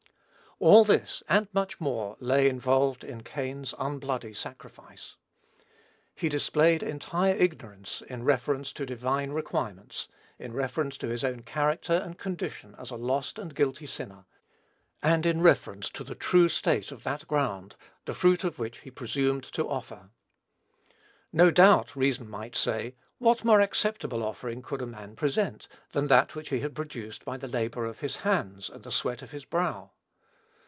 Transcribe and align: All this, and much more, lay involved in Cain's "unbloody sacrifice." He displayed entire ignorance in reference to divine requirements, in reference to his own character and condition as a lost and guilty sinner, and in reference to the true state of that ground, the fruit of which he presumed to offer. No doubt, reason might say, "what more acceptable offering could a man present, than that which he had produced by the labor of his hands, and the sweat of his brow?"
All 0.63 0.85
this, 0.85 1.23
and 1.27 1.47
much 1.53 1.79
more, 1.81 2.15
lay 2.19 2.47
involved 2.47 3.03
in 3.03 3.23
Cain's 3.23 3.73
"unbloody 3.79 4.31
sacrifice." 4.35 5.15
He 6.13 6.29
displayed 6.29 6.83
entire 6.83 7.33
ignorance 7.33 8.03
in 8.07 8.25
reference 8.25 8.71
to 8.73 8.85
divine 8.85 9.31
requirements, 9.31 10.07
in 10.37 10.53
reference 10.53 10.99
to 10.99 11.07
his 11.07 11.23
own 11.23 11.41
character 11.41 11.93
and 11.95 12.15
condition 12.19 12.75
as 12.77 12.91
a 12.91 12.95
lost 12.95 13.39
and 13.39 13.55
guilty 13.55 13.87
sinner, 13.87 14.25
and 15.01 15.25
in 15.25 15.41
reference 15.41 15.89
to 15.89 16.03
the 16.03 16.13
true 16.13 16.47
state 16.47 16.91
of 16.91 17.01
that 17.01 17.27
ground, 17.27 17.75
the 18.05 18.13
fruit 18.13 18.43
of 18.43 18.59
which 18.59 18.81
he 18.81 18.91
presumed 18.91 19.43
to 19.45 19.67
offer. 19.67 20.11
No 21.33 21.49
doubt, 21.49 21.95
reason 21.95 22.29
might 22.29 22.55
say, 22.55 22.93
"what 23.17 23.43
more 23.43 23.61
acceptable 23.61 24.21
offering 24.23 24.61
could 24.61 24.83
a 24.83 24.85
man 24.85 25.15
present, 25.15 25.67
than 25.93 26.05
that 26.09 26.35
which 26.35 26.49
he 26.49 26.59
had 26.59 26.75
produced 26.75 27.25
by 27.25 27.35
the 27.37 27.47
labor 27.47 27.83
of 27.83 28.01
his 28.01 28.17
hands, 28.17 28.69
and 28.69 28.83
the 28.83 28.91
sweat 28.91 29.23
of 29.23 29.31
his 29.31 29.43
brow?" 29.45 29.89